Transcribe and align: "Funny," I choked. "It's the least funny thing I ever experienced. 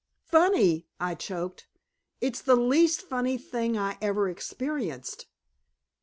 "Funny," 0.25 0.87
I 0.99 1.13
choked. 1.13 1.67
"It's 2.21 2.41
the 2.41 2.55
least 2.55 3.03
funny 3.03 3.37
thing 3.37 3.77
I 3.77 3.99
ever 4.01 4.27
experienced. 4.27 5.27